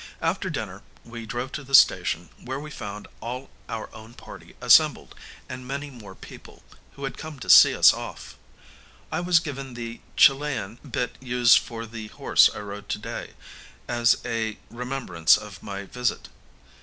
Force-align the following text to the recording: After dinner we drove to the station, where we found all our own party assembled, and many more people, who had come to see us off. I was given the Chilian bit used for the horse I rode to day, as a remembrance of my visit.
After 0.19 0.49
dinner 0.49 0.81
we 1.05 1.27
drove 1.27 1.51
to 1.51 1.63
the 1.63 1.75
station, 1.75 2.29
where 2.43 2.59
we 2.59 2.71
found 2.71 3.07
all 3.19 3.51
our 3.69 3.87
own 3.93 4.15
party 4.15 4.55
assembled, 4.59 5.13
and 5.47 5.67
many 5.67 5.91
more 5.91 6.15
people, 6.15 6.63
who 6.93 7.03
had 7.03 7.19
come 7.19 7.37
to 7.37 7.51
see 7.51 7.75
us 7.75 7.93
off. 7.93 8.35
I 9.11 9.19
was 9.19 9.39
given 9.39 9.75
the 9.75 9.99
Chilian 10.17 10.77
bit 10.77 11.17
used 11.21 11.59
for 11.59 11.85
the 11.85 12.07
horse 12.07 12.49
I 12.51 12.61
rode 12.61 12.89
to 12.89 12.97
day, 12.97 13.33
as 13.87 14.17
a 14.25 14.57
remembrance 14.71 15.37
of 15.37 15.61
my 15.61 15.83
visit. 15.85 16.29